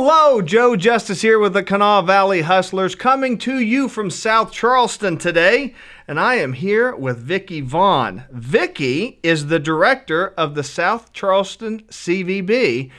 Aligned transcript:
Hello, 0.00 0.40
Joe 0.40 0.76
Justice 0.76 1.22
here 1.22 1.40
with 1.40 1.54
the 1.54 1.64
Kanawha 1.64 2.06
Valley 2.06 2.42
Hustlers 2.42 2.94
coming 2.94 3.36
to 3.38 3.58
you 3.58 3.88
from 3.88 4.10
South 4.10 4.52
Charleston 4.52 5.18
today. 5.18 5.74
And 6.06 6.20
I 6.20 6.36
am 6.36 6.52
here 6.52 6.94
with 6.94 7.18
Vicki 7.18 7.60
Vaughn. 7.60 8.22
Vicki 8.30 9.18
is 9.24 9.48
the 9.48 9.58
director 9.58 10.28
of 10.38 10.54
the 10.54 10.62
South 10.62 11.12
Charleston 11.12 11.80
CVB. 11.88 12.92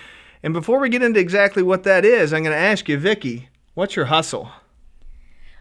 And 0.44 0.52
before 0.54 0.80
we 0.80 0.90
get 0.90 1.02
into 1.02 1.22
exactly 1.22 1.64
what 1.64 1.84
that 1.84 2.04
is, 2.04 2.34
I'm 2.34 2.44
going 2.44 2.52
to 2.54 2.62
ask 2.62 2.90
you, 2.90 2.98
Vicki, 2.98 3.48
what's 3.76 3.96
your 3.96 4.08
hustle? 4.08 4.52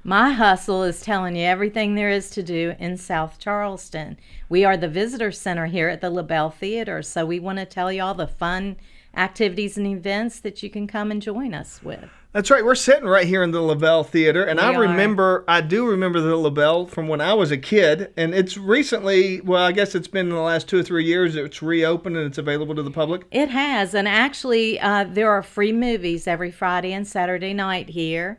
My 0.02 0.32
hustle 0.32 0.82
is 0.82 1.00
telling 1.00 1.36
you 1.36 1.45
everything 1.45 1.95
there 1.95 2.11
is 2.11 2.30
to 2.30 2.43
do 2.43 2.75
in 2.80 2.96
South 2.96 3.39
Charleston. 3.39 4.18
We 4.48 4.64
are 4.64 4.77
the 4.77 4.89
visitor 4.89 5.30
center 5.30 5.66
here 5.66 5.89
at 5.89 6.00
the 6.00 6.11
LaBelle 6.11 6.50
Theater, 6.50 7.00
so 7.00 7.25
we 7.25 7.39
want 7.39 7.61
to 7.61 7.64
tell 7.64 7.93
you 7.93 8.02
all 8.02 8.14
the 8.14 8.27
fun 8.27 8.77
activities 9.19 9.77
and 9.77 9.87
events 9.87 10.41
that 10.41 10.62
you 10.62 10.71
can 10.71 10.87
come 10.87 11.11
and 11.11 11.21
join 11.21 11.53
us 11.53 11.82
with. 11.82 12.09
That's 12.32 12.51
right. 12.51 12.64
We're 12.64 12.75
sitting 12.75 13.06
right 13.09 13.27
here 13.27 13.43
in 13.43 13.52
the 13.52 13.60
LaBelle 13.60 14.05
Theater, 14.05 14.45
and 14.45 14.60
We 14.60 14.66
I 14.66 14.74
are. 14.74 14.80
remember, 14.83 15.45
I 15.48 15.60
do 15.62 15.87
remember 15.87 16.20
the 16.20 16.37
LaBelle 16.37 16.87
from 16.87 17.09
when 17.09 17.20
I 17.23 17.33
was 17.33 17.51
a 17.51 17.57
kid, 17.57 18.12
and 18.19 18.34
it's 18.34 18.57
recently, 18.57 19.41
well, 19.41 19.65
I 19.65 19.73
guess 19.73 19.95
it's 19.95 20.09
been 20.09 20.29
in 20.29 20.34
the 20.34 20.41
last 20.41 20.69
two 20.69 20.79
or 20.79 20.83
three 20.83 21.05
years, 21.05 21.37
it's 21.37 21.62
reopened 21.62 22.16
and 22.16 22.27
it's 22.27 22.38
available 22.38 22.74
to 22.74 22.83
the 22.83 22.91
public. 22.91 23.23
It 23.30 23.48
has, 23.48 23.95
and 23.95 24.07
actually, 24.07 24.79
uh, 24.79 25.05
there 25.05 25.30
are 25.30 25.43
free 25.43 25.73
movies 25.73 26.27
every 26.27 26.51
Friday 26.51 26.93
and 26.93 27.09
Saturday 27.09 27.55
night 27.55 27.88
here, 27.88 28.38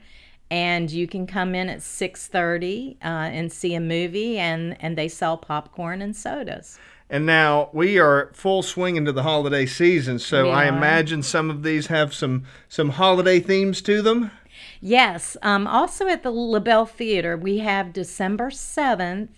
and 0.52 0.90
you 0.92 1.08
can 1.08 1.26
come 1.28 1.54
in 1.56 1.68
at 1.68 1.82
six 1.82 2.28
thirty 2.28 2.98
uh, 3.04 3.08
and 3.08 3.52
see 3.52 3.74
a 3.74 3.80
movie, 3.80 4.38
and 4.38 4.78
and 4.82 4.98
they 4.98 5.08
sell 5.08 5.36
popcorn 5.36 6.02
and 6.02 6.16
sodas. 6.16 6.80
And 7.10 7.26
now 7.26 7.70
we 7.74 7.98
are 7.98 8.30
full 8.34 8.62
swing 8.62 8.96
into 8.96 9.12
the 9.12 9.24
holiday 9.24 9.66
season, 9.66 10.20
so 10.20 10.46
We 10.46 10.52
I 10.52 10.68
imagine 10.68 11.24
some 11.24 11.50
of 11.50 11.64
these 11.64 11.88
have 11.88 12.14
some 12.14 12.44
some 12.68 12.92
holiday 12.92 13.40
themes 13.40 13.82
to 13.84 14.02
them. 14.02 14.32
Yes. 14.80 15.36
Um, 15.42 15.66
also 15.66 16.08
at 16.08 16.24
the 16.24 16.32
LaBelle 16.32 16.86
Theater, 16.86 17.36
we 17.36 17.60
have 17.60 17.94
December 17.94 18.50
7th, 18.50 19.30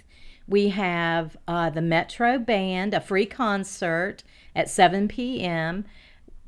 we 0.47 0.69
have 0.69 1.37
uh, 1.47 1.69
the 1.69 1.81
Metro 1.81 2.37
Band, 2.37 2.93
a 2.93 2.99
free 2.99 3.25
concert 3.25 4.23
at 4.55 4.69
7 4.69 5.07
p.m. 5.07 5.85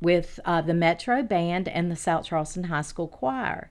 with 0.00 0.38
uh, 0.44 0.60
the 0.60 0.74
Metro 0.74 1.22
Band 1.22 1.68
and 1.68 1.90
the 1.90 1.96
South 1.96 2.26
Charleston 2.26 2.64
High 2.64 2.82
School 2.82 3.08
Choir. 3.08 3.70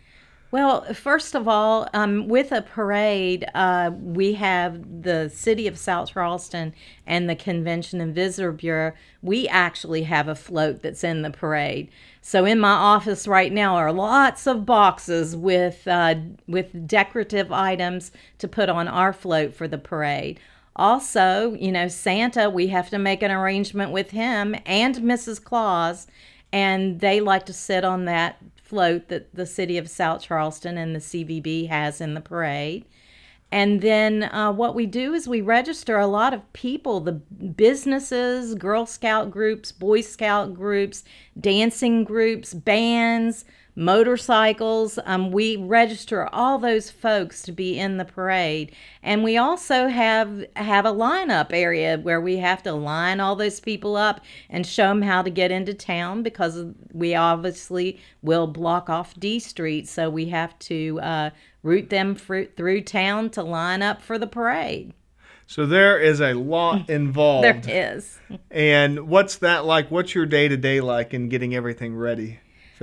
Well, 0.54 0.84
first 0.94 1.34
of 1.34 1.48
all, 1.48 1.90
um, 1.96 2.28
with 2.28 2.52
a 2.52 2.62
parade, 2.62 3.44
uh, 3.56 3.90
we 4.00 4.34
have 4.34 5.02
the 5.02 5.30
city 5.30 5.66
of 5.66 5.80
South 5.80 6.14
Charleston 6.14 6.76
and 7.08 7.28
the 7.28 7.36
Convention 7.36 8.00
and 8.00 8.14
Visitor 8.14 8.52
Bureau. 8.52 8.94
We 9.24 9.48
actually 9.48 10.04
have 10.04 10.28
a 10.28 10.36
float 10.36 10.84
that's 10.84 11.04
in 11.04 11.24
the 11.24 11.32
parade. 11.32 11.90
So 12.22 12.46
in 12.46 12.60
my 12.60 12.70
office 12.70 13.28
right 13.28 13.52
now 13.52 13.78
are 13.78 13.92
lots 13.92 14.46
of 14.46 14.64
boxes 14.64 15.36
with 15.36 15.88
uh, 15.88 16.18
with 16.48 16.86
decorative 16.86 17.52
items 17.52 18.12
to 18.38 18.48
put 18.48 18.70
on 18.70 18.88
our 18.88 19.12
float 19.12 19.56
for 19.56 19.68
the 19.68 19.80
parade. 19.80 20.40
Also, 20.76 21.56
you 21.56 21.72
know, 21.72 21.88
Santa, 21.88 22.48
we 22.48 22.68
have 22.68 22.92
to 22.92 23.00
make 23.00 23.24
an 23.24 23.32
arrangement 23.32 23.92
with 23.92 24.12
him 24.12 24.56
and 24.68 24.98
Mrs. 24.98 25.44
Claus, 25.44 26.06
and 26.52 27.00
they 27.00 27.22
like 27.22 27.48
to 27.48 27.54
sit 27.54 27.84
on 27.84 28.06
that 28.06 28.38
float 28.64 29.10
that 29.10 29.36
the 29.36 29.46
city 29.46 29.78
of 29.78 29.90
South 29.90 30.24
Charleston 30.24 30.78
and 30.78 30.96
the 30.96 31.00
CVB 31.00 31.68
has 31.68 32.02
in 32.02 32.14
the 32.14 32.22
parade. 32.22 32.86
And 33.52 33.82
then 33.82 34.24
uh, 34.24 34.52
what 34.52 34.74
we 34.74 34.88
do 34.88 35.14
is 35.14 35.28
we 35.28 35.42
register 35.42 36.00
a 36.00 36.08
lot 36.08 36.34
of 36.34 36.52
people, 36.54 37.00
the 37.02 37.12
businesses, 37.12 38.56
Girl 38.56 38.88
Scout 38.88 39.30
groups, 39.30 39.72
Boy 39.72 40.02
Scout 40.02 40.56
groups, 40.56 41.04
dancing 41.40 42.04
groups, 42.04 42.56
bands, 42.56 43.46
motorcycles. 43.76 45.00
Um, 45.06 45.32
we 45.32 45.56
register 45.56 46.28
all 46.34 46.60
those 46.60 46.92
folks 46.92 47.42
to 47.44 47.52
be 47.52 47.78
in 47.78 47.98
the 47.98 48.06
parade, 48.06 48.76
and 49.02 49.24
we 49.24 49.38
also 49.38 49.88
have 49.88 50.46
have 50.56 50.86
a 50.86 50.92
lineup 50.92 51.48
area 51.52 51.98
where 51.98 52.22
we 52.22 52.38
have 52.38 52.64
to 52.64 52.74
line 52.74 53.20
all 53.20 53.36
those 53.36 53.60
people 53.60 53.96
up 53.96 54.22
and 54.50 54.66
show 54.66 54.90
them 54.90 55.02
how 55.02 55.22
to 55.22 55.30
get 55.30 55.52
into 55.52 55.74
town 55.74 56.24
because 56.24 56.66
we 56.92 57.16
obviously 57.16 58.00
will 58.22 58.48
block 58.48 58.90
off 58.90 59.20
D 59.20 59.40
Street, 59.40 59.88
so 59.88 60.10
we 60.10 60.30
have 60.30 60.58
to 60.60 61.00
uh, 61.02 61.30
route 61.64 61.90
them 61.90 62.16
through 62.16 62.82
town 62.82 63.30
to 63.32 63.44
line 63.44 63.82
up 63.82 64.02
for 64.02 64.18
the 64.18 64.28
parade. 64.28 64.94
So 65.48 65.66
there 65.66 66.00
is 66.00 66.22
a 66.22 66.34
lot 66.34 66.90
involved. 66.90 67.66
There 67.66 67.96
is. 67.96 68.20
And 68.50 69.08
what's 69.08 69.38
that 69.38 69.66
like? 69.66 69.92
What's 69.92 70.16
your 70.16 70.26
day 70.26 70.48
to 70.48 70.58
day 70.58 70.82
like 70.82 71.14
in 71.14 71.30
getting 71.30 71.56
everything 71.56 71.96
ready? 71.96 72.40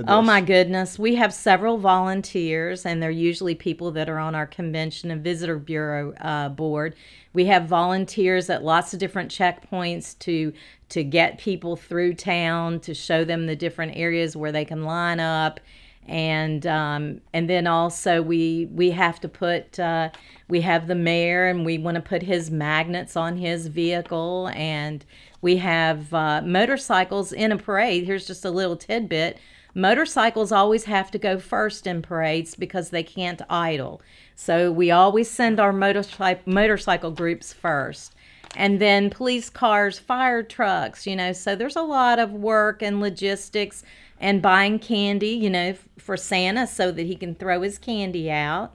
Oh 0.07 0.21
my 0.21 0.41
goodness. 0.41 0.97
We 0.97 1.15
have 1.15 1.33
several 1.33 1.77
volunteers, 1.77 2.85
and 2.85 3.01
they're 3.01 3.11
usually 3.11 3.55
people 3.55 3.91
that 3.91 4.09
are 4.09 4.17
on 4.19 4.35
our 4.35 4.47
Convention 4.47 5.11
and 5.11 5.23
Visitor 5.23 5.59
Bureau 5.59 6.13
uh, 6.21 6.49
board. 6.49 6.95
We 7.33 7.45
have 7.45 7.67
volunteers 7.67 8.49
at 8.49 8.63
lots 8.63 8.93
of 8.93 8.99
different 8.99 9.31
checkpoints 9.31 10.17
to 10.19 10.53
to 10.89 11.03
get 11.03 11.37
people 11.37 11.75
through 11.77 12.15
town, 12.15 12.79
to 12.81 12.93
show 12.93 13.23
them 13.23 13.45
the 13.45 13.55
different 13.55 13.95
areas 13.95 14.35
where 14.35 14.51
they 14.51 14.65
can 14.65 14.83
line 14.85 15.19
up, 15.19 15.59
and 16.07 16.65
um, 16.65 17.21
and 17.33 17.49
then 17.49 17.67
also 17.67 18.21
we 18.21 18.67
we 18.71 18.91
have 18.91 19.19
to 19.21 19.29
put 19.29 19.79
uh, 19.79 20.09
we 20.49 20.61
have 20.61 20.87
the 20.87 20.95
mayor, 20.95 21.47
and 21.47 21.65
we 21.65 21.77
want 21.77 21.95
to 21.95 22.01
put 22.01 22.23
his 22.23 22.49
magnets 22.51 23.15
on 23.15 23.37
his 23.37 23.67
vehicle, 23.67 24.49
and 24.55 25.05
We 25.41 25.57
have 25.57 26.13
uh, 26.13 26.41
motorcycles 26.43 27.31
in 27.33 27.51
a 27.51 27.57
parade. 27.57 28.05
Here's 28.05 28.27
just 28.27 28.45
a 28.45 28.51
little 28.51 28.75
tidbit. 28.77 29.39
Motorcycles 29.73 30.51
always 30.51 30.85
have 30.85 31.11
to 31.11 31.17
go 31.17 31.39
first 31.39 31.87
in 31.87 32.01
parades 32.01 32.55
because 32.55 32.89
they 32.89 33.03
can't 33.03 33.41
idle. 33.49 34.01
So 34.35 34.71
we 34.71 34.91
always 34.91 35.29
send 35.29 35.59
our 35.59 35.71
motorcycle 35.71 36.43
motorcycle 36.45 37.11
groups 37.11 37.53
first. 37.53 38.13
And 38.55 38.81
then 38.81 39.09
police 39.09 39.49
cars, 39.49 39.97
fire 39.97 40.43
trucks, 40.43 41.07
you 41.07 41.15
know. 41.15 41.31
So 41.31 41.55
there's 41.55 41.77
a 41.77 41.81
lot 41.81 42.19
of 42.19 42.33
work 42.33 42.81
and 42.81 42.99
logistics 42.99 43.83
and 44.19 44.41
buying 44.41 44.77
candy, 44.77 45.29
you 45.29 45.49
know, 45.49 45.75
for 45.97 46.17
Santa 46.17 46.67
so 46.67 46.91
that 46.91 47.05
he 47.05 47.15
can 47.15 47.33
throw 47.33 47.61
his 47.61 47.77
candy 47.77 48.29
out. 48.29 48.73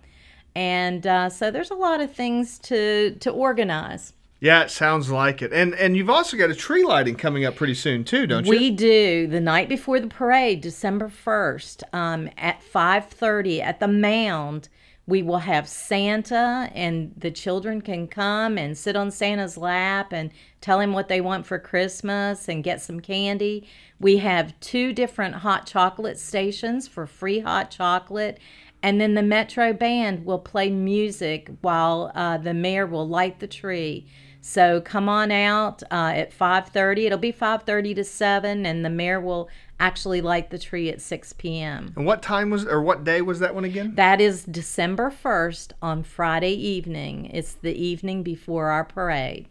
And 0.55 1.07
uh, 1.07 1.29
so 1.29 1.51
there's 1.51 1.71
a 1.71 1.75
lot 1.75 2.01
of 2.01 2.15
things 2.15 2.59
to 2.61 3.17
to 3.21 3.31
organize. 3.31 4.15
Yeah, 4.47 4.63
it 4.63 4.71
sounds 4.71 5.11
like 5.11 5.43
it. 5.43 5.53
And 5.53 5.75
and 5.75 5.97
you've 5.97 6.09
also 6.09 6.37
got 6.37 6.51
a 6.51 6.55
tree 6.55 6.85
lighting 6.85 7.17
coming 7.17 7.45
up 7.45 7.57
pretty 7.57 7.75
soon 7.75 8.05
too, 8.05 8.29
don't 8.29 8.45
you? 8.45 8.51
We 8.51 8.71
do. 8.71 9.27
The 9.27 9.41
night 9.41 9.69
before 9.69 9.99
the 9.99 10.07
parade, 10.07 10.61
December 10.61 11.09
first, 11.09 11.83
um, 11.93 12.31
at 12.39 12.63
five 12.63 13.09
thirty 13.09 13.61
at 13.61 13.81
the 13.81 13.89
mound, 13.89 14.69
we 15.05 15.21
will 15.21 15.39
have 15.39 15.69
Santa, 15.69 16.71
and 16.77 17.13
the 17.17 17.33
children 17.33 17.81
can 17.83 18.07
come 18.07 18.57
and 18.57 18.79
sit 18.79 18.95
on 18.95 19.11
Santa's 19.11 19.57
lap 19.57 20.13
and 20.13 20.31
tell 20.61 20.79
him 20.79 20.93
what 20.93 21.09
they 21.09 21.21
want 21.21 21.45
for 21.45 21.59
Christmas 21.59 22.49
and 22.49 22.63
get 22.63 22.81
some 22.81 23.01
candy. 23.01 23.69
We 23.99 24.19
have 24.19 24.59
two 24.61 24.93
different 24.93 25.35
hot 25.35 25.67
chocolate 25.67 26.21
stations 26.21 26.87
for 26.87 27.09
free 27.09 27.41
hot 27.41 27.73
chocolate. 27.73 28.39
And 28.81 29.01
then 29.01 29.15
the 29.15 29.23
Metro 29.23 29.73
Band 29.73 30.25
will 30.25 30.39
play 30.39 30.71
music 30.71 31.51
while 31.63 32.13
uh, 32.15 32.39
the 32.39 32.55
mayor 32.55 32.87
will 32.87 33.09
light 33.09 33.41
the 33.41 33.49
tree. 33.49 34.07
So 34.47 34.81
come 34.81 35.09
on 35.09 35.33
out 35.33 35.83
uh, 35.91 36.13
at 36.15 36.33
5:30. 36.33 37.07
It'll 37.07 37.19
be 37.19 37.33
5:30 37.33 37.97
to 37.97 38.05
7, 38.05 38.65
and 38.65 38.85
the 38.85 38.89
mayor 38.89 39.21
will 39.21 39.49
actually 39.81 40.21
light 40.21 40.51
the 40.51 40.59
tree 40.59 40.89
at 40.89 41.01
6 41.01 41.33
p.m. 41.33 41.93
And 41.97 42.07
what 42.07 42.23
time 42.23 42.51
was 42.51 42.65
or 42.65 42.81
what 42.81 43.03
day 43.03 43.21
was 43.23 43.41
that 43.41 43.57
one 43.57 43.65
again? 43.65 43.97
That 43.97 44.21
is 44.21 44.45
December 44.45 45.11
1st 45.11 45.73
on 45.83 46.05
Friday 46.05 46.53
evening. 46.53 47.29
It's 47.35 47.55
the 47.55 47.75
evening 47.75 48.23
before 48.23 48.69
our 48.69 48.85
parade. 48.85 49.49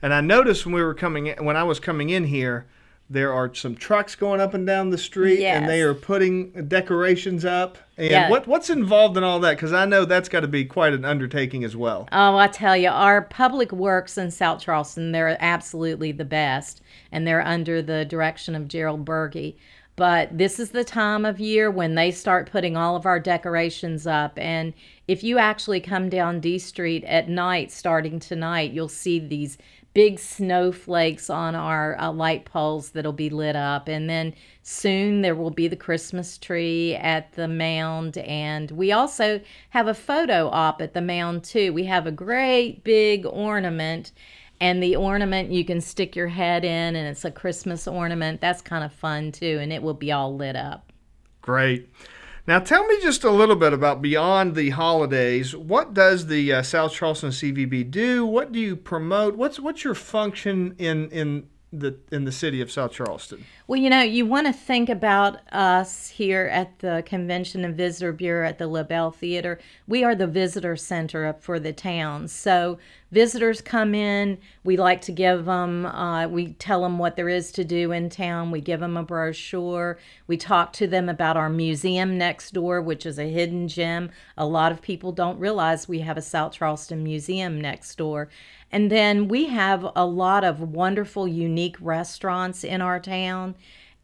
And 0.00 0.14
I 0.14 0.20
noticed 0.20 0.64
when 0.64 0.74
we 0.76 0.84
were 0.84 0.94
coming 0.94 1.26
in, 1.26 1.44
when 1.44 1.56
I 1.56 1.64
was 1.64 1.80
coming 1.80 2.10
in 2.10 2.22
here, 2.22 2.68
there 3.10 3.32
are 3.32 3.54
some 3.54 3.74
trucks 3.74 4.14
going 4.14 4.40
up 4.40 4.52
and 4.54 4.66
down 4.66 4.90
the 4.90 4.98
street, 4.98 5.42
and 5.44 5.68
they 5.68 5.80
are 5.80 5.94
putting 5.94 6.50
decorations 6.68 7.44
up. 7.44 7.78
And 7.96 8.10
Yeah. 8.10 8.30
what 8.30 8.46
what's 8.46 8.70
involved 8.70 9.16
in 9.16 9.24
all 9.24 9.40
that? 9.40 9.56
Because 9.56 9.72
I 9.72 9.86
know 9.86 10.04
that's 10.04 10.28
got 10.28 10.40
to 10.40 10.48
be 10.48 10.64
quite 10.64 10.92
an 10.92 11.04
undertaking 11.04 11.64
as 11.64 11.74
well. 11.74 12.08
Oh, 12.12 12.36
I 12.36 12.48
tell 12.48 12.76
you, 12.76 12.90
our 12.90 13.22
public 13.22 13.72
works 13.72 14.18
in 14.18 14.30
South 14.30 14.60
Charleston, 14.60 15.12
they're 15.12 15.36
absolutely 15.40 16.12
the 16.12 16.24
best, 16.24 16.82
and 17.10 17.26
they're 17.26 17.44
under 17.46 17.80
the 17.80 18.04
direction 18.04 18.54
of 18.54 18.68
Gerald 18.68 19.04
Berge. 19.04 19.54
But 19.96 20.38
this 20.38 20.60
is 20.60 20.70
the 20.70 20.84
time 20.84 21.24
of 21.24 21.40
year 21.40 21.72
when 21.72 21.96
they 21.96 22.12
start 22.12 22.48
putting 22.48 22.76
all 22.76 22.94
of 22.94 23.04
our 23.04 23.18
decorations 23.18 24.06
up. 24.06 24.38
And 24.38 24.72
if 25.08 25.24
you 25.24 25.38
actually 25.38 25.80
come 25.80 26.08
down 26.08 26.38
D 26.38 26.56
Street 26.60 27.02
at 27.02 27.28
night, 27.28 27.72
starting 27.72 28.20
tonight, 28.20 28.70
you'll 28.70 28.88
see 28.88 29.18
these 29.18 29.58
big 29.98 30.16
snowflakes 30.20 31.28
on 31.28 31.56
our 31.56 31.98
uh, 31.98 32.12
light 32.12 32.44
poles 32.44 32.90
that'll 32.90 33.12
be 33.12 33.30
lit 33.30 33.56
up. 33.56 33.88
And 33.88 34.08
then 34.08 34.32
soon 34.62 35.22
there 35.22 35.34
will 35.34 35.50
be 35.50 35.66
the 35.66 35.74
Christmas 35.74 36.38
tree 36.38 36.94
at 36.94 37.32
the 37.32 37.48
mound. 37.48 38.16
And 38.18 38.70
we 38.70 38.92
also 38.92 39.40
have 39.70 39.88
a 39.88 39.94
photo 39.94 40.50
op 40.50 40.80
at 40.80 40.94
the 40.94 41.00
mound, 41.00 41.42
too. 41.42 41.72
We 41.72 41.82
have 41.86 42.06
a 42.06 42.12
great 42.12 42.84
big 42.84 43.26
ornament. 43.26 44.12
And 44.60 44.80
the 44.80 44.94
ornament 44.94 45.50
you 45.50 45.64
can 45.64 45.80
stick 45.80 46.14
your 46.14 46.28
head 46.28 46.64
in, 46.64 46.94
and 46.94 47.08
it's 47.08 47.24
a 47.24 47.32
Christmas 47.32 47.88
ornament. 47.88 48.40
That's 48.40 48.62
kind 48.62 48.84
of 48.84 48.92
fun, 48.92 49.32
too. 49.32 49.58
And 49.60 49.72
it 49.72 49.82
will 49.82 49.94
be 49.94 50.12
all 50.12 50.36
lit 50.36 50.54
up. 50.54 50.92
Great. 51.42 51.88
Now, 52.48 52.60
tell 52.60 52.86
me 52.86 52.98
just 53.02 53.24
a 53.24 53.30
little 53.30 53.56
bit 53.56 53.74
about 53.74 54.00
beyond 54.00 54.54
the 54.54 54.70
holidays. 54.70 55.54
What 55.54 55.92
does 55.92 56.28
the 56.28 56.50
uh, 56.54 56.62
South 56.62 56.94
Charleston 56.94 57.28
CVB 57.28 57.90
do? 57.90 58.24
What 58.24 58.52
do 58.52 58.58
you 58.58 58.74
promote? 58.74 59.36
What's 59.36 59.60
what's 59.60 59.84
your 59.84 59.94
function 59.94 60.74
in 60.78 61.10
in 61.10 61.46
the 61.74 61.98
in 62.10 62.24
the 62.24 62.32
city 62.32 62.62
of 62.62 62.70
South 62.70 62.92
Charleston? 62.92 63.44
Well, 63.66 63.78
you 63.78 63.90
know, 63.90 64.00
you 64.00 64.24
want 64.24 64.46
to 64.46 64.54
think 64.54 64.88
about 64.88 65.40
us 65.52 66.08
here 66.08 66.46
at 66.46 66.78
the 66.78 67.02
Convention 67.04 67.66
and 67.66 67.76
Visitor 67.76 68.14
Bureau 68.14 68.48
at 68.48 68.56
the 68.56 68.66
LaBelle 68.66 69.10
Theater. 69.10 69.58
We 69.86 70.02
are 70.02 70.14
the 70.14 70.26
visitor 70.26 70.74
center 70.74 71.30
for 71.40 71.60
the 71.60 71.74
town. 71.74 72.28
So 72.28 72.78
visitors 73.10 73.60
come 73.60 73.94
in. 73.94 74.38
We 74.64 74.76
like 74.76 75.00
to 75.02 75.12
give 75.12 75.46
them, 75.46 75.86
uh, 75.86 76.28
we 76.28 76.52
tell 76.54 76.82
them 76.82 76.98
what 76.98 77.16
there 77.16 77.28
is 77.28 77.50
to 77.52 77.64
do 77.64 77.92
in 77.92 78.10
town. 78.10 78.50
We 78.50 78.60
give 78.60 78.80
them 78.80 78.96
a 78.96 79.02
brochure. 79.02 79.98
We 80.26 80.36
talk 80.36 80.72
to 80.74 80.86
them 80.86 81.08
about 81.08 81.36
our 81.36 81.48
museum 81.48 82.18
next 82.18 82.52
door, 82.52 82.80
which 82.82 83.06
is 83.06 83.18
a 83.18 83.30
hidden 83.30 83.68
gem. 83.68 84.10
A 84.36 84.46
lot 84.46 84.72
of 84.72 84.82
people 84.82 85.12
don't 85.12 85.40
realize 85.40 85.88
we 85.88 86.00
have 86.00 86.16
a 86.16 86.22
South 86.22 86.52
Charleston 86.52 87.02
museum 87.02 87.60
next 87.60 87.96
door. 87.96 88.28
And 88.70 88.90
then 88.90 89.28
we 89.28 89.46
have 89.46 89.88
a 89.96 90.04
lot 90.04 90.44
of 90.44 90.60
wonderful, 90.60 91.26
unique 91.26 91.76
restaurants 91.80 92.64
in 92.64 92.82
our 92.82 93.00
town. 93.00 93.54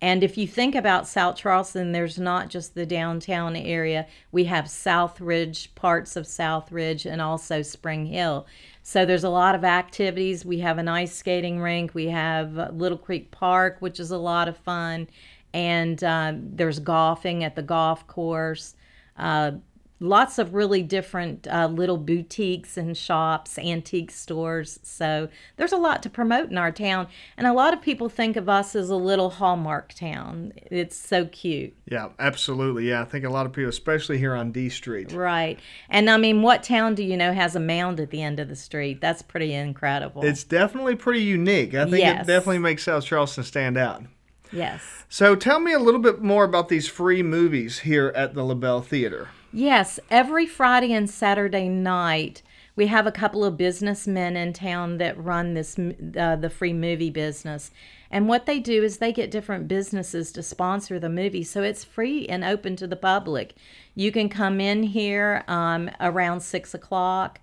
And 0.04 0.22
if 0.22 0.36
you 0.36 0.46
think 0.46 0.74
about 0.74 1.08
South 1.08 1.34
Charleston, 1.34 1.92
there's 1.92 2.18
not 2.18 2.50
just 2.50 2.74
the 2.74 2.84
downtown 2.84 3.56
area. 3.56 4.06
We 4.32 4.44
have 4.44 4.66
Southridge, 4.66 5.74
parts 5.76 6.14
of 6.14 6.26
Southridge, 6.26 7.10
and 7.10 7.22
also 7.22 7.62
Spring 7.62 8.04
Hill. 8.04 8.46
So 8.82 9.06
there's 9.06 9.24
a 9.24 9.30
lot 9.30 9.54
of 9.54 9.64
activities. 9.64 10.44
We 10.44 10.58
have 10.58 10.76
an 10.76 10.88
ice 10.88 11.14
skating 11.14 11.58
rink. 11.58 11.94
We 11.94 12.08
have 12.08 12.74
Little 12.74 12.98
Creek 12.98 13.30
Park, 13.30 13.78
which 13.80 13.98
is 13.98 14.10
a 14.10 14.18
lot 14.18 14.46
of 14.46 14.58
fun. 14.58 15.08
And 15.54 16.04
uh, 16.04 16.34
there's 16.36 16.80
golfing 16.80 17.42
at 17.42 17.56
the 17.56 17.62
golf 17.62 18.06
course. 18.06 18.74
Uh, 19.16 19.52
lots 20.00 20.38
of 20.38 20.54
really 20.54 20.82
different 20.82 21.46
uh, 21.46 21.66
little 21.72 21.96
boutiques 21.96 22.76
and 22.76 22.96
shops, 22.96 23.58
antique 23.58 24.10
stores. 24.10 24.78
So 24.82 25.28
there's 25.56 25.72
a 25.72 25.76
lot 25.78 26.02
to 26.02 26.10
promote 26.10 26.50
in 26.50 26.58
our 26.58 26.72
town. 26.72 27.06
And 27.36 27.46
a 27.46 27.52
lot 27.52 27.72
of 27.72 27.80
people 27.80 28.08
think 28.08 28.36
of 28.36 28.48
us 28.48 28.74
as 28.74 28.90
a 28.90 28.96
little 28.96 29.30
Hallmark 29.30 29.94
town. 29.94 30.52
It's 30.70 30.96
so 30.96 31.26
cute. 31.26 31.74
Yeah, 31.90 32.08
absolutely. 32.18 32.88
Yeah, 32.88 33.02
I 33.02 33.04
think 33.04 33.24
a 33.24 33.30
lot 33.30 33.46
of 33.46 33.52
people, 33.52 33.68
especially 33.70 34.18
here 34.18 34.34
on 34.34 34.52
D 34.52 34.68
Street. 34.68 35.12
Right. 35.12 35.58
And 35.88 36.10
I 36.10 36.16
mean, 36.16 36.42
what 36.42 36.62
town 36.62 36.94
do 36.94 37.02
you 37.04 37.16
know 37.16 37.32
has 37.32 37.54
a 37.56 37.60
mound 37.60 38.00
at 38.00 38.10
the 38.10 38.22
end 38.22 38.40
of 38.40 38.48
the 38.48 38.56
street? 38.56 39.00
That's 39.00 39.22
pretty 39.22 39.54
incredible. 39.54 40.24
It's 40.24 40.44
definitely 40.44 40.96
pretty 40.96 41.22
unique. 41.22 41.74
I 41.74 41.84
think 41.84 41.98
Yes. 41.98 42.24
it 42.24 42.26
definitely 42.26 42.58
makes 42.58 42.82
South 42.84 43.04
Charleston 43.04 43.44
stand 43.44 43.78
out. 43.78 44.02
yes. 44.52 44.82
So 45.08 45.36
tell 45.36 45.60
me 45.60 45.72
a 45.72 45.78
little 45.78 46.00
bit 46.00 46.20
more 46.22 46.44
about 46.44 46.68
these 46.68 46.88
free 46.88 47.22
movies 47.22 47.80
here 47.80 48.12
at 48.16 48.34
the 48.34 48.42
LaBelle 48.42 48.82
Theater. 48.82 49.28
Yes, 49.56 50.00
every 50.10 50.46
Friday 50.46 50.92
and 50.92 51.08
Saturday 51.08 51.68
night, 51.68 52.42
we 52.74 52.88
have 52.88 53.06
a 53.06 53.12
couple 53.12 53.44
of 53.44 53.56
businessmen 53.56 54.36
in 54.36 54.52
town 54.52 54.98
that 54.98 55.16
run 55.16 55.54
this 55.54 55.78
uh, 55.78 56.34
the 56.34 56.50
free 56.50 56.72
movie 56.72 57.08
business. 57.08 57.70
And 58.10 58.26
what 58.26 58.46
they 58.46 58.58
do 58.58 58.82
is 58.82 58.98
they 58.98 59.12
get 59.12 59.30
different 59.30 59.68
businesses 59.68 60.32
to 60.32 60.42
sponsor 60.42 60.98
the 60.98 61.08
movie, 61.08 61.44
so 61.44 61.62
it's 61.62 61.84
free 61.84 62.26
and 62.26 62.42
open 62.42 62.74
to 62.74 62.88
the 62.88 62.96
public. 62.96 63.54
You 63.94 64.10
can 64.10 64.28
come 64.28 64.60
in 64.60 64.82
here 64.82 65.44
um, 65.46 65.88
around 66.00 66.40
six 66.40 66.74
o'clock, 66.74 67.38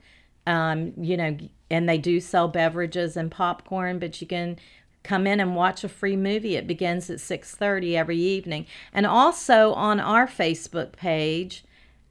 um, 0.46 0.92
you 0.98 1.16
know, 1.16 1.38
and 1.70 1.88
they 1.88 1.98
do 1.98 2.20
sell 2.20 2.50
beverages 2.50 3.16
and 3.16 3.32
popcorn, 3.32 4.00
but 4.00 4.20
you 4.20 4.28
can 4.28 4.60
come 5.04 5.26
in 5.26 5.40
and 5.40 5.56
watch 5.56 5.86
a 5.86 5.90
free 5.90 6.18
movie. 6.18 6.58
It 6.58 6.68
begins 6.68 7.10
at 7.10 7.22
six 7.22 7.56
thirty 7.56 7.96
every 7.96 8.18
evening, 8.18 8.66
and 8.92 9.06
also 9.06 9.72
on 9.76 10.02
our 10.02 10.28
Facebook 10.28 10.92
page 10.92 11.64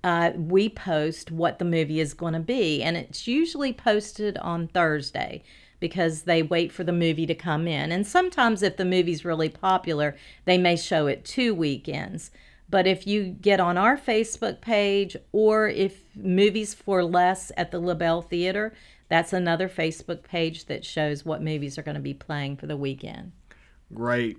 uh, 0.03 0.33
we 0.37 0.69
post 0.69 1.31
what 1.31 1.59
the 1.59 1.65
movie 1.65 2.01
is 2.01 2.15
going 2.15 2.33
to 2.33 2.41
be, 2.41 2.83
and 2.83 2.97
it's 2.97 3.27
usually 3.27 3.73
posted 3.73 4.39
on 4.39 4.69
Thursday 4.69 5.43
because 5.79 6.23
they 6.23 6.43
wait 6.43 6.73
for 6.73 6.85
the 6.85 6.93
movie 6.93 7.27
to 7.27 7.35
come 7.35 7.67
in. 7.67 7.91
And 7.91 8.07
sometimes, 8.07 8.63
if 8.63 8.77
the 8.77 8.85
movie's 8.85 9.25
really 9.25 9.49
popular, 9.49 10.17
they 10.45 10.59
may 10.59 10.77
show 10.77 11.07
it 11.07 11.25
two 11.25 11.55
weekends. 11.55 12.31
But 12.69 12.87
if 12.87 13.07
you 13.07 13.25
get 13.25 13.59
on 13.59 13.77
our 13.77 13.97
Facebook 13.97 14.61
page, 14.61 15.17
or 15.33 15.69
if 15.69 16.03
Movies 16.15 16.73
for 16.73 17.03
Less 17.03 17.51
at 17.57 17.73
the 17.73 17.81
LaBelle 17.81 18.23
Theater, 18.23 18.73
that's 19.09 19.33
another 19.33 19.69
Facebook 19.69 20.23
page 20.23 20.67
that 20.67 20.85
shows 20.85 21.25
what 21.25 21.43
movies 21.43 21.77
are 21.77 21.83
going 21.83 21.97
to 21.97 22.01
be 22.01 22.15
playing 22.15 22.57
for 22.57 22.67
the 22.67 22.77
weekend. 22.77 23.33
Great. 23.93 24.39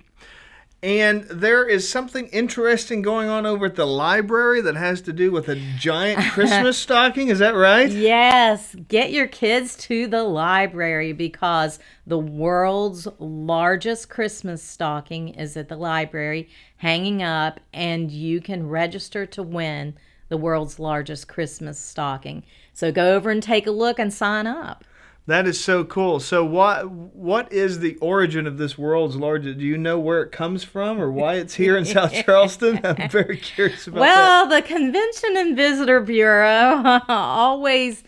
And 0.83 1.25
there 1.25 1.67
is 1.67 1.87
something 1.87 2.25
interesting 2.29 3.03
going 3.03 3.29
on 3.29 3.45
over 3.45 3.67
at 3.67 3.75
the 3.75 3.85
library 3.85 4.61
that 4.61 4.75
has 4.75 4.99
to 5.01 5.13
do 5.13 5.31
with 5.31 5.47
a 5.47 5.61
giant 5.77 6.19
Christmas 6.31 6.75
stocking. 6.75 7.27
Is 7.27 7.37
that 7.37 7.53
right? 7.53 7.91
Yes, 7.91 8.75
get 8.87 9.11
your 9.11 9.27
kids 9.27 9.75
to 9.77 10.07
the 10.07 10.23
library 10.23 11.13
because 11.13 11.77
the 12.07 12.17
world's 12.17 13.07
largest 13.19 14.09
Christmas 14.09 14.63
stocking 14.63 15.29
is 15.29 15.55
at 15.55 15.69
the 15.69 15.77
library 15.77 16.49
hanging 16.77 17.21
up, 17.21 17.59
and 17.71 18.09
you 18.09 18.41
can 18.41 18.67
register 18.67 19.27
to 19.27 19.43
win 19.43 19.93
the 20.29 20.37
world's 20.37 20.79
largest 20.79 21.27
Christmas 21.27 21.77
stocking. 21.77 22.43
So 22.73 22.91
go 22.91 23.13
over 23.13 23.29
and 23.29 23.43
take 23.43 23.67
a 23.67 23.71
look 23.71 23.99
and 23.99 24.11
sign 24.11 24.47
up. 24.47 24.83
That 25.27 25.45
is 25.45 25.63
so 25.63 25.83
cool. 25.83 26.19
So 26.19 26.43
what 26.43 26.89
what 26.89 27.51
is 27.53 27.79
the 27.79 27.95
origin 27.97 28.47
of 28.47 28.57
this 28.57 28.77
world's 28.77 29.15
largest? 29.15 29.59
Do 29.59 29.65
you 29.65 29.77
know 29.77 29.99
where 29.99 30.23
it 30.23 30.31
comes 30.31 30.63
from 30.63 30.99
or 30.99 31.11
why 31.11 31.35
it's 31.35 31.53
here 31.53 31.77
in 31.77 31.85
South 31.85 32.13
Charleston? 32.25 32.79
I'm 32.83 33.09
very 33.09 33.37
curious 33.37 33.87
about 33.87 33.99
well, 33.99 34.47
that. 34.47 34.63
the 34.63 34.67
Convention 34.67 35.37
and 35.37 35.55
Visitor 35.55 35.99
Bureau 35.99 37.01
always 37.07 38.03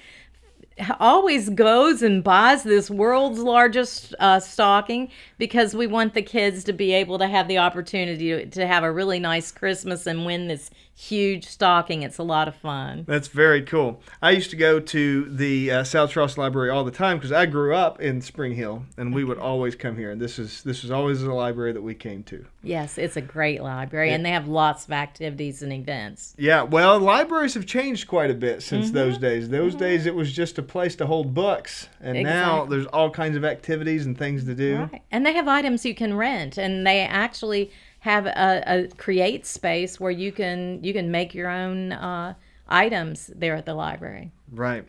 always 1.00 1.50
goes 1.52 2.02
and 2.02 2.24
buys 2.24 2.64
this 2.64 2.90
world's 2.90 3.40
largest 3.40 4.16
uh, 4.20 4.40
stocking 4.40 5.10
because 5.38 5.76
we 5.76 5.86
want 5.86 6.16
the 6.16 6.22
kids 6.22 6.64
to 6.64 6.74
be 6.74 6.94
able 6.94 7.20
to 7.20 7.28
have 7.28 7.48
the 7.48 7.60
opportunity 7.60 8.30
to, 8.30 8.46
to 8.48 8.66
have 8.66 8.84
a 8.84 8.92
really 8.92 9.20
nice 9.20 9.52
Christmas 9.52 10.08
and 10.08 10.26
win 10.26 10.48
this 10.48 10.72
huge 10.96 11.46
stocking. 11.46 12.04
It's 12.04 12.18
a 12.18 12.24
lot 12.24 12.48
of 12.48 12.56
fun. 12.56 13.06
That's 13.08 13.28
very 13.28 13.62
cool. 13.64 14.02
I 14.22 14.32
used 14.32 14.52
to 14.52 14.56
go 14.56 14.80
to 14.80 15.26
the 15.26 15.72
uh, 15.72 15.84
South 15.84 16.12
Charleston 16.12 16.44
Library 16.44 16.70
all 16.70 16.84
the 16.84 16.92
time 16.92 17.18
because 17.18 17.32
I 17.32 17.46
grew 17.46 17.74
up 17.74 18.00
in 18.00 18.22
Spring 18.22 18.54
Hill, 18.54 18.86
and 18.98 19.14
we 19.14 19.24
would 19.24 19.40
always 19.40 19.76
come 19.76 19.98
here. 19.98 20.12
And 20.12 20.22
this 20.22 20.38
is 20.38 20.62
this 20.64 20.84
is 20.84 20.92
always 20.92 21.22
the 21.22 21.34
library 21.34 21.74
that 21.74 21.82
we 21.82 21.96
came 21.96 22.24
to. 22.24 22.46
Yes, 22.62 22.98
it's 22.98 23.18
a 23.18 23.22
great 23.22 23.62
library, 23.62 24.12
and 24.12 24.26
they 24.26 24.32
have 24.32 24.48
lots 24.48 24.86
of 24.86 24.92
activities 24.92 25.62
and 25.62 25.74
events. 25.74 26.36
Yeah, 26.38 26.64
well, 26.64 27.00
libraries 27.00 27.56
have 27.56 27.66
changed 27.66 28.08
quite 28.08 28.32
a 28.32 28.36
bit 28.36 28.62
since 28.62 28.92
those 28.92 29.18
days. 29.18 29.50
Those 29.50 29.76
days 29.76 30.06
it 30.06 30.16
was 30.16 30.32
just 30.32 30.58
a 30.58 30.64
place 30.64 30.96
to 30.98 31.06
hold 31.06 31.34
books, 31.34 31.90
and 32.00 32.24
now 32.24 32.66
there's 32.66 32.86
all 32.88 33.10
kinds 33.10 33.36
of 33.36 33.44
activities 33.44 34.06
and 34.06 34.18
things 34.18 34.46
to 34.46 34.56
do. 34.56 34.78
Right. 34.78 35.02
And 35.12 35.26
they 35.26 35.34
have 35.34 35.48
items 35.48 35.86
you 35.86 35.96
can 35.96 36.14
rent, 36.16 36.58
and 36.58 36.86
they 36.86 37.02
actually 37.02 37.72
have 38.04 38.26
a, 38.26 38.64
a 38.68 38.88
create 38.98 39.46
space 39.46 39.98
where 39.98 40.12
you 40.12 40.30
can 40.34 40.84
you 40.84 40.92
can 40.92 41.10
make 41.10 41.34
your 41.34 41.50
own 41.50 41.94
uh, 41.94 42.34
items 42.68 43.32
there 43.34 43.56
at 43.56 43.66
the 43.66 43.74
library. 43.74 44.30
Right. 44.52 44.86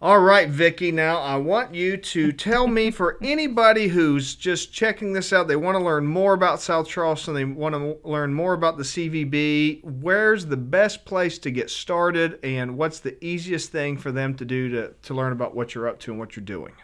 All 0.00 0.20
right, 0.20 0.48
Vicki. 0.48 0.92
Now 0.92 1.18
I 1.18 1.38
want 1.38 1.74
you 1.74 1.96
to 1.96 2.30
tell 2.30 2.68
me 2.68 2.92
for 2.92 3.18
anybody 3.22 3.88
who's 3.88 4.36
just 4.36 4.72
checking 4.72 5.12
this 5.12 5.32
out, 5.32 5.48
they 5.48 5.56
want 5.56 5.76
to 5.76 5.82
learn 5.82 6.06
more 6.06 6.34
about 6.34 6.60
South 6.60 6.86
Charleston, 6.86 7.34
they 7.34 7.44
want 7.44 7.74
to 7.74 7.98
learn 8.08 8.32
more 8.32 8.52
about 8.52 8.76
the 8.76 8.84
CVB. 8.84 9.82
Where's 9.82 10.46
the 10.46 10.56
best 10.56 11.04
place 11.04 11.38
to 11.38 11.50
get 11.50 11.68
started, 11.68 12.38
and 12.44 12.78
what's 12.78 13.00
the 13.00 13.22
easiest 13.24 13.72
thing 13.72 13.96
for 13.96 14.12
them 14.12 14.36
to 14.36 14.44
do 14.44 14.68
to 14.68 14.94
to 15.02 15.14
learn 15.14 15.32
about 15.32 15.56
what 15.56 15.74
you're 15.74 15.88
up 15.88 15.98
to 16.00 16.12
and 16.12 16.20
what 16.20 16.36
you're 16.36 16.44
doing? 16.44 16.74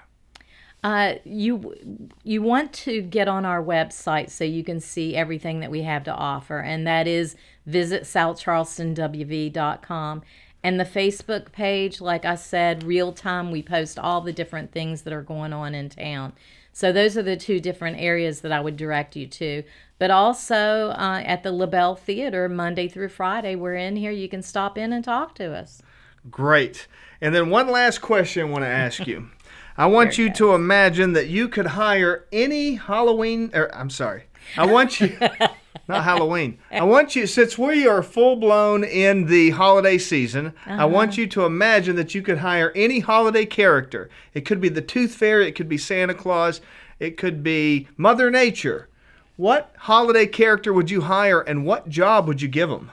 Uh, 0.85 1.15
you 1.25 1.75
you 2.25 2.43
want 2.43 2.73
to 2.73 3.03
get 3.03 3.29
on 3.29 3.45
our 3.45 3.63
website 3.63 4.31
so 4.31 4.43
you 4.43 4.65
can 4.65 4.81
see 4.81 5.15
everything 5.15 5.61
that 5.61 5.71
we 5.71 5.83
have 5.83 6.03
to 6.05 6.13
offer, 6.13 6.59
and 6.59 6.85
that 6.87 7.07
is 7.07 7.37
visit 7.67 8.03
southcharlestonwv.com. 8.03 10.23
And 10.65 10.79
the 10.79 10.85
Facebook 10.85 11.53
page, 11.53 12.01
like 12.01 12.25
I 12.25 12.37
said, 12.37 12.85
real 12.85 13.13
time, 13.13 13.51
we 13.51 13.63
post 13.63 13.99
all 13.99 14.21
the 14.21 14.33
different 14.33 14.73
things 14.73 15.03
that 15.03 15.13
are 15.13 15.23
going 15.23 15.53
on 15.53 15.75
in 15.75 15.89
town. 15.89 16.33
So 16.73 16.93
those 16.93 17.17
are 17.17 17.23
the 17.23 17.37
two 17.37 17.61
different 17.61 18.01
areas 18.01 18.41
that 18.41 18.53
I 18.53 18.61
would 18.61 18.77
direct 18.77 19.17
you 19.17 19.27
to. 19.27 19.65
But 19.99 20.11
also 20.11 20.91
uh, 20.91 21.23
at 21.25 21.43
the 21.43 21.53
LaBelle 21.53 21.97
Theater, 21.97 22.49
Monday 22.49 22.89
through 22.89 23.11
Friday, 23.11 23.57
we're 23.57 23.75
in 23.75 23.97
here. 23.97 24.11
You 24.11 24.29
can 24.29 24.43
stop 24.43 24.79
in 24.79 24.93
and 24.93 25.05
talk 25.05 25.35
to 25.37 25.53
us. 25.53 25.83
Great. 26.31 26.87
And 27.21 27.35
then 27.35 27.51
one 27.51 27.69
last 27.69 28.01
question 28.01 28.47
I 28.47 28.51
want 28.51 28.65
to 28.65 28.69
ask 28.69 29.07
you. 29.07 29.29
I 29.77 29.87
want 29.87 30.19
you 30.19 30.33
to 30.35 30.55
imagine 30.55 31.15
that 31.15 31.29
you 31.29 31.49
could 31.49 31.67
hire 31.67 32.27
any 32.33 32.75
Halloween, 32.75 33.51
or 33.55 33.75
I'm 33.75 33.91
sorry, 33.91 34.25
I 34.57 34.67
want 34.67 35.01
you, 35.01 35.17
not 35.89 36.05
Halloween. 36.05 36.59
I 36.71 36.85
want 36.85 37.17
you, 37.17 37.27
since 37.27 37.57
we 37.57 37.87
are 37.87 38.03
full 38.03 38.37
blown 38.37 38.85
in 38.85 39.27
the 39.27 39.51
holiday 39.51 39.99
season, 39.99 40.53
I 40.67 40.85
want 40.85 41.17
you 41.17 41.27
to 41.29 41.45
imagine 41.45 41.97
that 41.97 42.15
you 42.15 42.23
could 42.23 42.39
hire 42.39 42.73
any 42.75 43.01
holiday 43.01 43.47
character. 43.47 44.11
It 44.35 44.43
could 44.43 44.61
be 44.61 44.69
the 44.69 44.83
Tooth 44.83 45.15
Fairy, 45.15 45.49
it 45.49 45.53
could 45.53 45.69
be 45.69 45.79
Santa 45.79 46.15
Claus, 46.15 46.61
it 46.99 47.17
could 47.17 47.43
be 47.43 47.89
Mother 47.97 48.31
Nature. 48.31 48.89
What 49.37 49.75
holiday 49.79 50.27
character 50.27 50.73
would 50.73 50.91
you 50.91 51.03
hire 51.03 51.41
and 51.41 51.65
what 51.65 51.89
job 51.89 52.29
would 52.29 52.43
you 52.43 52.49
give 52.49 52.69
them? 52.69 52.91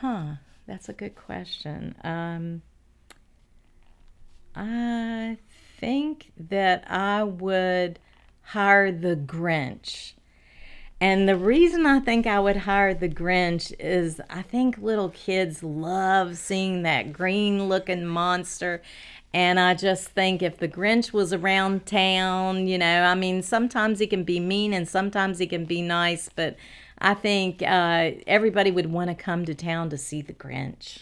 Huh, 0.00 0.36
that's 0.66 0.88
a 0.88 0.92
good 0.92 1.16
question. 1.16 1.96
Um, 2.04 2.62
I 4.54 5.38
think 5.78 6.32
that 6.36 6.84
I 6.90 7.22
would 7.22 7.98
hire 8.42 8.92
the 8.92 9.16
Grinch. 9.16 10.12
And 11.00 11.28
the 11.28 11.36
reason 11.36 11.86
I 11.86 12.00
think 12.00 12.26
I 12.26 12.40
would 12.40 12.56
hire 12.56 12.92
the 12.92 13.08
Grinch 13.08 13.72
is 13.78 14.20
I 14.28 14.42
think 14.42 14.78
little 14.78 15.10
kids 15.10 15.62
love 15.62 16.36
seeing 16.36 16.82
that 16.82 17.12
green 17.12 17.68
looking 17.68 18.04
monster. 18.04 18.82
And 19.32 19.60
I 19.60 19.74
just 19.74 20.08
think 20.08 20.42
if 20.42 20.58
the 20.58 20.66
Grinch 20.66 21.12
was 21.12 21.32
around 21.32 21.86
town, 21.86 22.66
you 22.66 22.78
know, 22.78 23.04
I 23.04 23.14
mean, 23.14 23.42
sometimes 23.42 24.00
he 24.00 24.06
can 24.06 24.24
be 24.24 24.40
mean 24.40 24.72
and 24.72 24.88
sometimes 24.88 25.38
he 25.38 25.46
can 25.46 25.66
be 25.66 25.82
nice, 25.82 26.28
but 26.34 26.56
I 26.98 27.14
think 27.14 27.62
uh, 27.62 28.12
everybody 28.26 28.72
would 28.72 28.90
want 28.90 29.10
to 29.10 29.14
come 29.14 29.44
to 29.44 29.54
town 29.54 29.90
to 29.90 29.98
see 29.98 30.22
the 30.22 30.32
Grinch. 30.32 31.00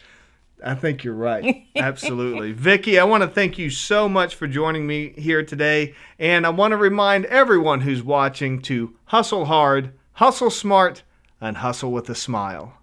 I 0.64 0.74
think 0.74 1.04
you're 1.04 1.14
right. 1.14 1.66
Absolutely. 1.76 2.52
Vicki, 2.52 2.98
I 2.98 3.04
want 3.04 3.22
to 3.22 3.28
thank 3.28 3.58
you 3.58 3.70
so 3.70 4.08
much 4.08 4.34
for 4.34 4.46
joining 4.46 4.86
me 4.86 5.12
here 5.16 5.42
today. 5.42 5.94
And 6.18 6.46
I 6.46 6.50
want 6.50 6.72
to 6.72 6.76
remind 6.76 7.26
everyone 7.26 7.82
who's 7.82 8.02
watching 8.02 8.60
to 8.62 8.94
hustle 9.06 9.46
hard, 9.46 9.92
hustle 10.14 10.50
smart, 10.50 11.02
and 11.40 11.58
hustle 11.58 11.92
with 11.92 12.08
a 12.08 12.14
smile. 12.14 12.78